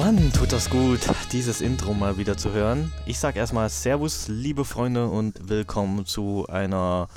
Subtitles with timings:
[0.00, 1.00] Mann, tut das gut,
[1.30, 2.90] dieses Intro mal wieder zu hören.
[3.04, 7.08] Ich sag erstmal Servus, liebe Freunde, und willkommen zu einer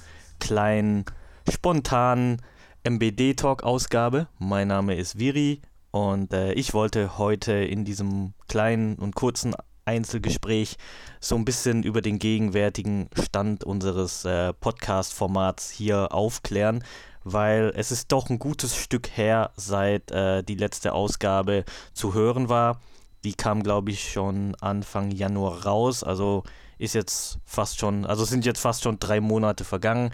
[0.41, 1.05] kleinen,
[1.50, 2.41] spontanen
[2.84, 4.27] MBD-Talk-Ausgabe.
[4.38, 9.55] Mein Name ist Viri und äh, ich wollte heute in diesem kleinen und kurzen
[9.86, 10.76] Einzelgespräch
[11.22, 16.84] so ein bisschen über den gegenwärtigen Stand unseres äh, Podcast-Formats hier aufklären,
[17.23, 22.49] weil es ist doch ein gutes Stück her, seit äh, die letzte Ausgabe zu hören
[22.49, 22.80] war.
[23.23, 26.44] Die kam, glaube ich, schon Anfang Januar raus, also
[26.77, 30.12] ist jetzt fast schon, also sind jetzt fast schon drei Monate vergangen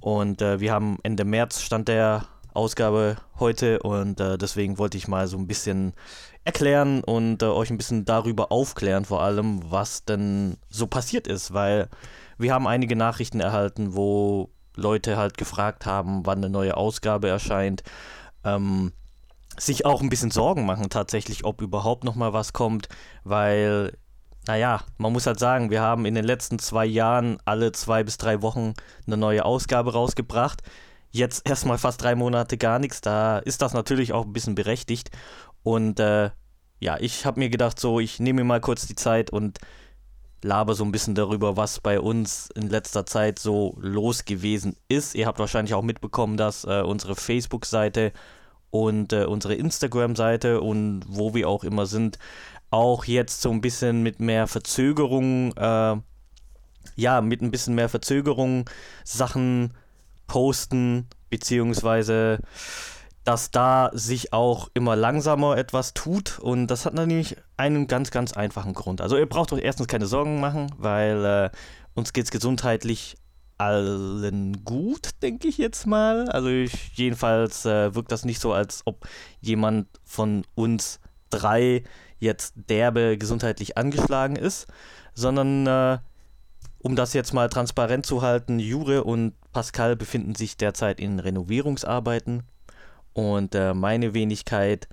[0.00, 5.06] und äh, wir haben Ende März stand der Ausgabe heute und äh, deswegen wollte ich
[5.06, 5.92] mal so ein bisschen
[6.44, 11.52] erklären und äh, euch ein bisschen darüber aufklären, vor allem, was denn so passiert ist,
[11.52, 11.88] weil
[12.38, 17.82] wir haben einige Nachrichten erhalten, wo Leute halt gefragt haben, wann eine neue Ausgabe erscheint.
[18.44, 18.92] Ähm,
[19.58, 22.88] sich auch ein bisschen Sorgen machen tatsächlich, ob überhaupt noch mal was kommt,
[23.24, 23.96] weil,
[24.46, 28.16] naja, man muss halt sagen, wir haben in den letzten zwei Jahren alle zwei bis
[28.16, 28.74] drei Wochen
[29.06, 30.62] eine neue Ausgabe rausgebracht.
[31.10, 35.10] Jetzt erstmal fast drei Monate gar nichts, da ist das natürlich auch ein bisschen berechtigt.
[35.62, 36.30] Und äh,
[36.78, 39.58] ja, ich habe mir gedacht, so, ich nehme mir mal kurz die Zeit und
[40.42, 45.14] laber so ein bisschen darüber, was bei uns in letzter Zeit so los gewesen ist.
[45.14, 48.12] Ihr habt wahrscheinlich auch mitbekommen, dass äh, unsere Facebook-Seite
[48.70, 52.18] und äh, unsere Instagram-Seite und wo wir auch immer sind,
[52.70, 55.96] auch jetzt so ein bisschen mit mehr Verzögerung, äh,
[56.96, 58.68] ja, mit ein bisschen mehr Verzögerung
[59.04, 59.74] Sachen
[60.26, 62.38] posten, beziehungsweise
[63.24, 68.32] dass da sich auch immer langsamer etwas tut und das hat natürlich einen ganz, ganz
[68.32, 69.00] einfachen Grund.
[69.00, 71.50] Also ihr braucht euch erstens keine Sorgen machen, weil äh,
[71.94, 73.16] uns geht es gesundheitlich
[73.58, 76.30] allen gut, denke ich jetzt mal.
[76.30, 79.06] Also ich, jedenfalls äh, wirkt das nicht so, als ob
[79.40, 80.98] jemand von uns
[81.28, 81.84] drei
[82.18, 84.66] jetzt derbe gesundheitlich angeschlagen ist,
[85.14, 85.98] sondern äh,
[86.78, 92.44] um das jetzt mal transparent zu halten, Jure und Pascal befinden sich derzeit in Renovierungsarbeiten
[93.12, 94.88] und äh, meine Wenigkeit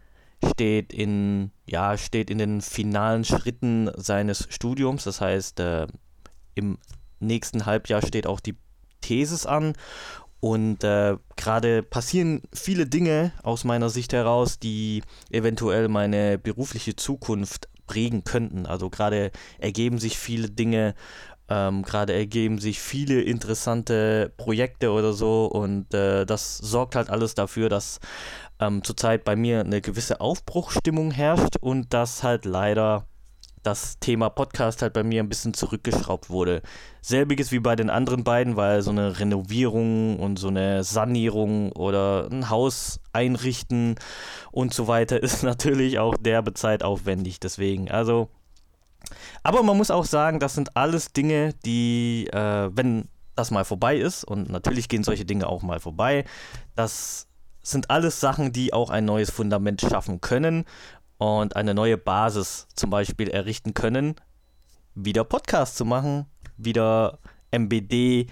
[0.46, 5.04] steht in, ja, steht in den finalen Schritten seines Studiums.
[5.04, 5.88] Das heißt, äh,
[6.56, 6.78] im
[7.20, 8.56] nächsten Halbjahr steht auch die
[9.02, 9.74] Thesis an.
[10.40, 15.02] Und äh, gerade passieren viele Dinge aus meiner Sicht heraus, die
[15.32, 18.68] eventuell meine berufliche Zukunft prägen könnten.
[18.68, 20.94] Also gerade ergeben sich viele Dinge,
[21.50, 27.36] ähm, Gerade ergeben sich viele interessante Projekte oder so und äh, das sorgt halt alles
[27.36, 28.00] dafür, dass
[28.60, 33.06] ähm, zurzeit bei mir eine gewisse Aufbruchstimmung herrscht und dass halt leider
[33.64, 36.62] das Thema Podcast halt bei mir ein bisschen zurückgeschraubt wurde.
[37.02, 42.30] Selbiges wie bei den anderen beiden, weil so eine Renovierung und so eine Sanierung oder
[42.32, 43.96] ein Haus einrichten
[44.52, 47.40] und so weiter ist natürlich auch derbe Zeit aufwendig.
[47.40, 48.30] Deswegen, also
[49.44, 53.98] aber man muss auch sagen, das sind alles Dinge, die, äh, wenn das mal vorbei
[53.98, 56.26] ist, und natürlich gehen solche Dinge auch mal vorbei,
[56.76, 57.28] das
[57.62, 60.66] sind alles Sachen, die auch ein neues Fundament schaffen können
[61.18, 64.16] und eine neue Basis zum Beispiel errichten können,
[64.96, 66.26] wieder Podcast zu machen,
[66.58, 67.20] wieder
[67.52, 68.28] MBD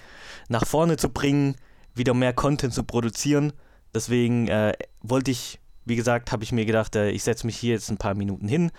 [0.48, 1.56] nach vorne zu bringen,
[1.94, 3.54] wieder mehr Content zu produzieren.
[3.94, 7.74] Deswegen äh, wollte ich, wie gesagt, habe ich mir gedacht, äh, ich setze mich hier
[7.74, 8.72] jetzt ein paar Minuten hin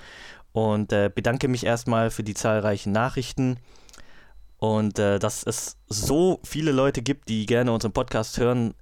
[0.57, 3.59] und äh, bedanke mich erstmal für die zahlreichen Nachrichten
[4.57, 8.73] und äh, dass es so viele Leute gibt, die gerne unseren Podcast hören.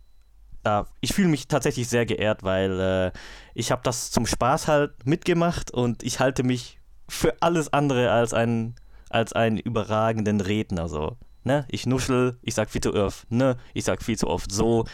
[0.63, 3.19] Da, ich fühle mich tatsächlich sehr geehrt, weil äh,
[3.55, 6.79] ich habe das zum Spaß halt mitgemacht und ich halte mich
[7.09, 8.77] für alles andere als einen,
[9.11, 10.89] als einen überragenden Redner.
[10.89, 11.67] So, ne?
[11.69, 13.57] Ich nuschel, ich sag viel zu oft, ne?
[13.73, 14.85] Ich sag viel zu oft so.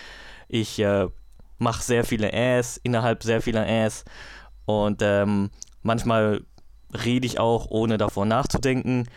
[0.48, 1.08] Ich äh,
[1.58, 4.06] mache sehr viele Äs innerhalb sehr vieler Äs
[4.64, 5.50] und ähm,
[5.82, 6.42] manchmal
[6.92, 9.08] rede ich auch, ohne davor nachzudenken.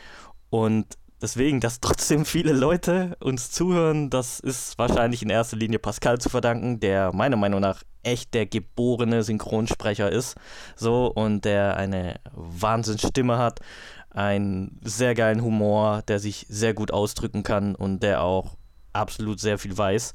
[0.49, 6.19] Und deswegen, dass trotzdem viele Leute uns zuhören, das ist wahrscheinlich in erster Linie Pascal
[6.19, 10.35] zu verdanken, der meiner Meinung nach echt der geborene Synchronsprecher ist.
[10.75, 13.61] So, und der eine Wahnsinnsstimme hat,
[14.09, 18.57] einen sehr geilen Humor, der sich sehr gut ausdrücken kann und der auch
[18.91, 20.13] absolut sehr viel weiß.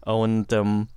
[0.00, 0.88] Und ähm,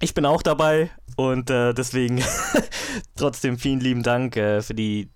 [0.00, 2.22] ich bin auch dabei und äh, deswegen
[3.16, 5.10] trotzdem vielen lieben Dank äh, für die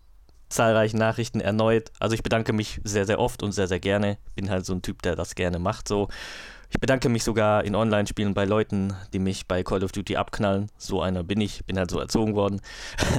[0.49, 1.91] zahlreichen Nachrichten erneut.
[1.99, 4.19] Also ich bedanke mich sehr, sehr oft und sehr, sehr gerne.
[4.35, 5.89] Bin halt so ein Typ, der das gerne macht.
[5.89, 6.09] So.
[6.71, 10.71] Ich bedanke mich sogar in Online-Spielen bei Leuten, die mich bei Call of Duty abknallen.
[10.77, 12.61] So einer bin ich, bin halt so erzogen worden.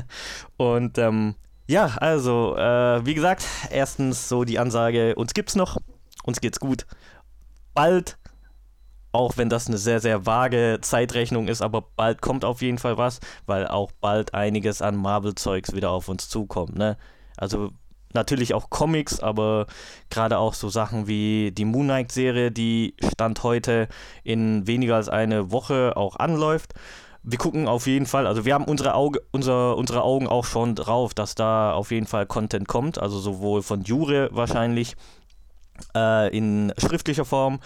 [0.57, 1.35] und ähm,
[1.67, 5.77] ja, also, äh, wie gesagt, erstens so die Ansage, uns gibt's noch,
[6.23, 6.85] uns geht's gut.
[7.73, 8.17] Bald
[9.17, 12.97] auch wenn das eine sehr, sehr vage Zeitrechnung ist, aber bald kommt auf jeden Fall
[12.99, 16.75] was, weil auch bald einiges an Marvel-Zeugs wieder auf uns zukommt.
[16.75, 16.97] Ne?
[17.35, 17.71] Also
[18.13, 19.65] natürlich auch Comics, aber
[20.11, 23.87] gerade auch so Sachen wie die Moon Knight-Serie, die Stand heute
[24.23, 26.75] in weniger als eine Woche auch anläuft.
[27.23, 30.75] Wir gucken auf jeden Fall, also wir haben unsere, Auge, unser, unsere Augen auch schon
[30.75, 34.95] drauf, dass da auf jeden Fall Content kommt, also sowohl von Jure wahrscheinlich
[35.95, 37.59] äh, in schriftlicher Form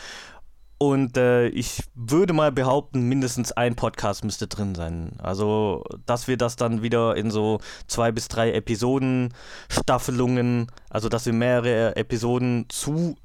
[0.82, 5.12] und äh, ich würde mal behaupten, mindestens ein Podcast müsste drin sein.
[5.22, 9.32] Also, dass wir das dann wieder in so zwei bis drei Episoden,
[9.70, 13.16] Staffelungen, also dass wir mehrere Episoden zu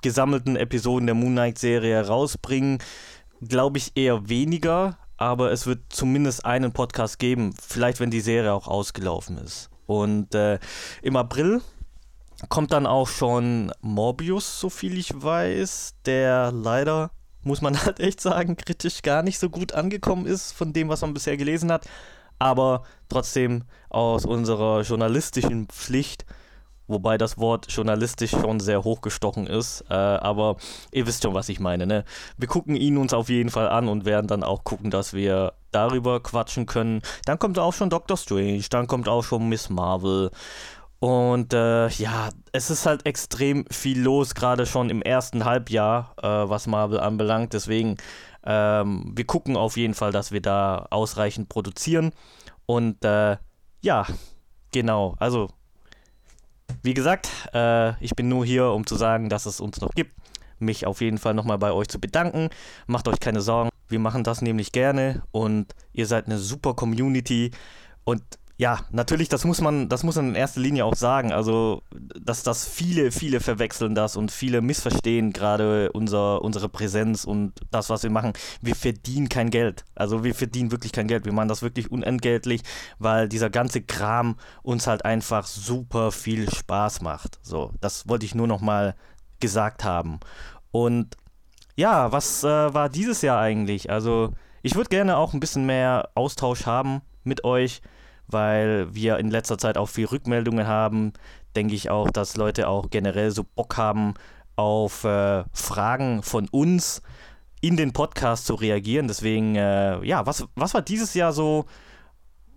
[0.00, 2.78] gesammelten Episoden der Moon Knight-Serie rausbringen,
[3.46, 4.96] glaube ich eher weniger.
[5.18, 9.68] Aber es wird zumindest einen Podcast geben, vielleicht wenn die Serie auch ausgelaufen ist.
[9.84, 10.58] Und äh,
[11.02, 11.60] im April
[12.48, 17.10] kommt dann auch schon Morbius, so viel ich weiß, der leider,
[17.42, 21.02] muss man halt echt sagen, kritisch gar nicht so gut angekommen ist von dem, was
[21.02, 21.86] man bisher gelesen hat.
[22.38, 26.24] Aber trotzdem aus unserer journalistischen Pflicht,
[26.88, 30.56] wobei das Wort journalistisch schon sehr hochgestochen ist, äh, aber
[30.90, 31.86] ihr wisst schon, was ich meine.
[31.86, 32.04] Ne?
[32.36, 35.52] Wir gucken ihn uns auf jeden Fall an und werden dann auch gucken, dass wir
[35.70, 37.02] darüber quatschen können.
[37.24, 40.30] Dann kommt auch schon Doctor Strange, dann kommt auch schon Miss Marvel
[41.02, 46.48] und äh, ja, es ist halt extrem viel los, gerade schon im ersten Halbjahr, äh,
[46.48, 47.54] was Marvel anbelangt.
[47.54, 47.96] Deswegen,
[48.44, 52.12] ähm, wir gucken auf jeden Fall, dass wir da ausreichend produzieren.
[52.66, 53.36] Und äh,
[53.80, 54.06] ja,
[54.70, 55.16] genau.
[55.18, 55.48] Also,
[56.84, 60.14] wie gesagt, äh, ich bin nur hier, um zu sagen, dass es uns noch gibt.
[60.60, 62.48] Mich auf jeden Fall nochmal bei euch zu bedanken.
[62.86, 63.70] Macht euch keine Sorgen.
[63.88, 67.50] Wir machen das nämlich gerne und ihr seid eine super Community.
[68.04, 68.22] Und
[68.62, 71.32] ja, natürlich, das muss man, das muss man in erster Linie auch sagen.
[71.32, 71.82] Also,
[72.20, 77.90] dass das viele, viele verwechseln das und viele missverstehen gerade unser, unsere Präsenz und das,
[77.90, 78.34] was wir machen.
[78.60, 79.84] Wir verdienen kein Geld.
[79.96, 81.24] Also wir verdienen wirklich kein Geld.
[81.24, 82.62] Wir machen das wirklich unentgeltlich,
[83.00, 87.40] weil dieser ganze Kram uns halt einfach super viel Spaß macht.
[87.42, 88.94] So, das wollte ich nur noch mal
[89.40, 90.20] gesagt haben.
[90.70, 91.16] Und
[91.74, 93.90] ja, was äh, war dieses Jahr eigentlich?
[93.90, 97.82] Also, ich würde gerne auch ein bisschen mehr Austausch haben mit euch
[98.32, 101.12] weil wir in letzter Zeit auch viel Rückmeldungen haben.
[101.56, 104.14] Denke ich auch, dass Leute auch generell so Bock haben,
[104.56, 107.02] auf äh, Fragen von uns
[107.60, 109.08] in den Podcast zu reagieren.
[109.08, 111.64] Deswegen, äh, ja, was, was war dieses Jahr so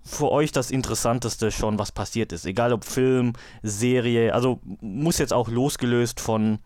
[0.03, 2.45] für euch das Interessanteste schon, was passiert ist?
[2.45, 3.33] Egal ob Film,
[3.63, 6.59] Serie, also muss jetzt auch losgelöst von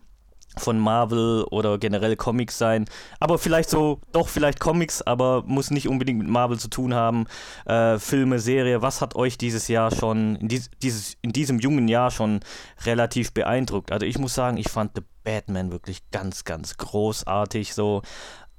[0.56, 2.86] von Marvel oder generell Comics sein.
[3.20, 7.26] Aber vielleicht so, doch vielleicht Comics, aber muss nicht unbedingt mit Marvel zu tun haben.
[7.66, 11.88] Äh, Filme, Serie, was hat euch dieses Jahr schon, in, dies, dieses, in diesem jungen
[11.88, 12.40] Jahr schon
[12.84, 13.92] relativ beeindruckt?
[13.92, 18.02] Also ich muss sagen, ich fand The Batman wirklich ganz, ganz großartig so.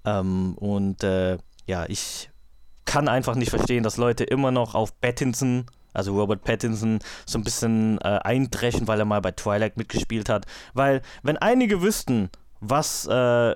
[0.05, 2.29] Ähm, und äh, ja, ich
[2.85, 7.43] kann einfach nicht verstehen, dass Leute immer noch auf Pattinson also Robert Pattinson, so ein
[7.43, 10.45] bisschen äh, eindreschen, weil er mal bei Twilight mitgespielt hat.
[10.73, 12.29] Weil, wenn einige wüssten,
[12.59, 13.55] was äh,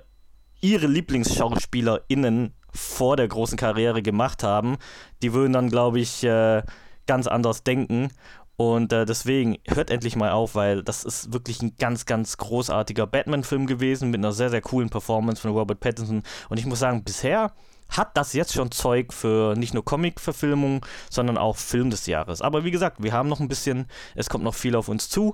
[0.62, 4.78] ihre LieblingsschauspielerInnen vor der großen Karriere gemacht haben,
[5.22, 6.64] die würden dann, glaube ich, äh,
[7.08, 8.10] ganz anders denken.
[8.58, 13.06] Und äh, deswegen hört endlich mal auf, weil das ist wirklich ein ganz, ganz großartiger
[13.06, 16.24] Batman-Film gewesen mit einer sehr, sehr coolen Performance von Robert Pattinson.
[16.50, 17.52] Und ich muss sagen, bisher
[17.90, 22.42] hat das jetzt schon Zeug für nicht nur Comic-Verfilmung, sondern auch Film des Jahres.
[22.42, 25.34] Aber wie gesagt, wir haben noch ein bisschen, es kommt noch viel auf uns zu.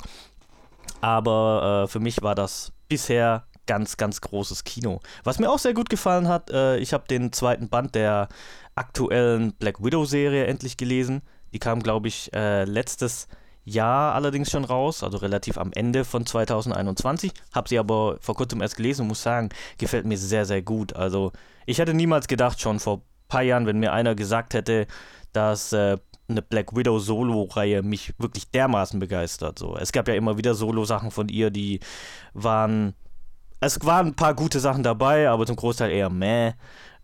[1.00, 5.00] Aber äh, für mich war das bisher ganz, ganz großes Kino.
[5.24, 8.27] Was mir auch sehr gut gefallen hat, äh, ich habe den zweiten Band der
[8.75, 11.22] aktuellen Black Widow-Serie endlich gelesen.
[11.53, 13.41] Die kam, glaube ich, äh, letztes Jahr
[14.12, 17.32] allerdings schon raus, also relativ am Ende von 2021.
[17.53, 20.96] Habe sie aber vor kurzem erst gelesen und muss sagen, gefällt mir sehr, sehr gut.
[20.96, 21.32] Also
[21.65, 24.88] ich hätte niemals gedacht, schon vor ein paar Jahren, wenn mir einer gesagt hätte,
[25.34, 29.60] dass äh, eine Black Widow Solo-Reihe mich wirklich dermaßen begeistert.
[29.60, 29.75] So.
[29.77, 31.80] Es gab ja immer wieder Solo-Sachen von ihr, die
[32.34, 32.96] waren.
[33.60, 36.53] Es waren ein paar gute Sachen dabei, aber zum Großteil eher meh.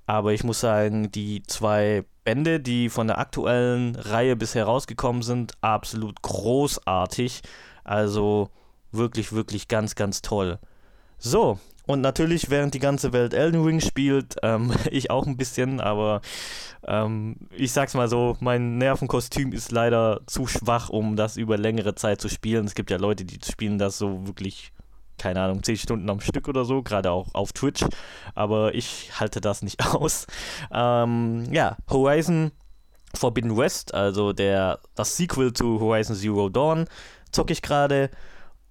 [0.08, 5.54] Aber ich muss sagen, die zwei Bände, die von der aktuellen Reihe bisher rausgekommen sind,
[5.62, 7.40] absolut großartig.
[7.86, 8.50] Also
[8.92, 10.60] wirklich, wirklich ganz, ganz toll.
[11.18, 15.80] So, und natürlich, während die ganze Welt Elden Ring spielt, ähm, ich auch ein bisschen,
[15.80, 16.20] aber
[16.86, 21.96] ähm, ich sag's mal so, mein Nervenkostüm ist leider zu schwach, um das über längere
[21.96, 22.66] Zeit zu spielen.
[22.66, 24.74] Es gibt ja Leute, die spielen das so wirklich,
[25.18, 27.84] keine Ahnung, 10 Stunden am Stück oder so, gerade auch auf Twitch,
[28.36, 30.28] aber ich halte das nicht aus.
[30.72, 32.52] Ähm, ja, Horizon
[33.16, 36.86] Forbidden West, also der, das Sequel zu Horizon Zero Dawn,
[37.32, 38.10] zocke ich gerade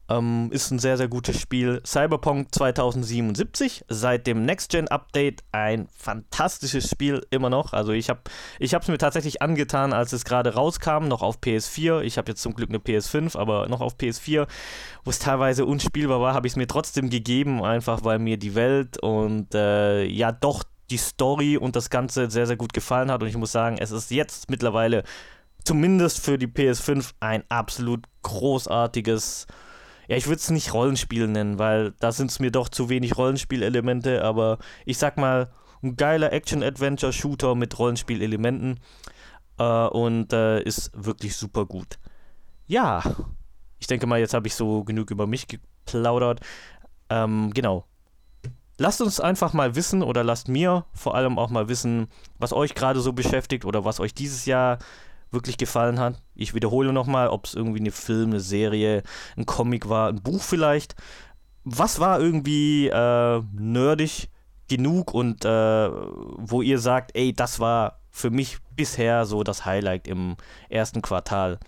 [0.09, 1.81] Ähm, ist ein sehr, sehr gutes Spiel.
[1.85, 7.73] Cyberpunk 2077, seit dem Next-Gen-Update ein fantastisches Spiel immer noch.
[7.73, 8.21] Also ich habe
[8.61, 12.03] es mir tatsächlich angetan, als es gerade rauskam, noch auf PS4.
[12.03, 14.47] Ich habe jetzt zum Glück eine PS5, aber noch auf PS4,
[15.05, 18.55] wo es teilweise unspielbar war, habe ich es mir trotzdem gegeben, einfach weil mir die
[18.55, 23.23] Welt und äh, ja doch die Story und das Ganze sehr, sehr gut gefallen hat.
[23.23, 25.03] Und ich muss sagen, es ist jetzt mittlerweile
[25.65, 29.47] zumindest für die PS5 ein absolut großartiges
[30.09, 33.17] ja, ich würde es nicht Rollenspiel nennen, weil da sind es mir doch zu wenig
[33.17, 35.51] Rollenspielelemente, aber ich sag mal,
[35.83, 38.81] ein geiler Action-Adventure-Shooter mit Rollenspielelementen
[39.59, 41.99] äh, und äh, ist wirklich super gut.
[42.67, 43.03] Ja,
[43.79, 46.41] ich denke mal, jetzt habe ich so genug über mich geplaudert.
[47.09, 47.85] Ähm, genau.
[48.79, 52.09] Lasst uns einfach mal wissen oder lasst mir vor allem auch mal wissen,
[52.39, 54.79] was euch gerade so beschäftigt oder was euch dieses Jahr
[55.37, 56.21] wirklich gefallen hat.
[56.35, 59.03] Ich wiederhole nochmal, ob es irgendwie eine Film, eine Serie,
[59.37, 60.97] ein Comic war, ein Buch vielleicht.
[61.65, 64.31] Was war irgendwie äh, nerdig
[64.69, 65.49] genug und äh,
[65.89, 70.37] wo ihr sagt, ey, das war für mich bisher so das Highlight im
[70.69, 71.59] ersten Quartal.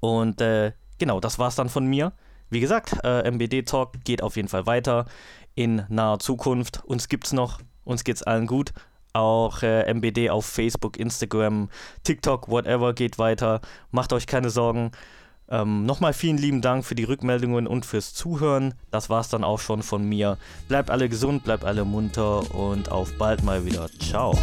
[0.00, 2.12] Und äh, genau, das war es dann von mir.
[2.50, 5.06] Wie gesagt, äh, MBD Talk geht auf jeden Fall weiter
[5.54, 6.82] in naher Zukunft.
[6.84, 8.72] Uns gibt's noch, uns geht's allen gut.
[9.12, 11.68] Auch äh, MBD auf Facebook, Instagram,
[12.04, 13.60] TikTok, whatever geht weiter.
[13.90, 14.92] Macht euch keine Sorgen.
[15.50, 18.74] Ähm, Nochmal vielen lieben Dank für die Rückmeldungen und fürs Zuhören.
[18.90, 20.38] Das war's dann auch schon von mir.
[20.68, 23.88] Bleibt alle gesund, bleibt alle munter und auf bald mal wieder.
[23.98, 24.38] Ciao.